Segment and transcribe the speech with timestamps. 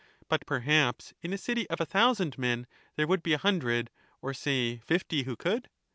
[0.27, 2.65] But, perhaps, in a city of a thousand men,
[2.95, 5.69] there would be a hundred, or say fifty, who could